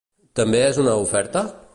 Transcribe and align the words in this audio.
També 0.39 0.61
es 0.69 0.79
una 0.85 0.95
oferta? 1.05 1.45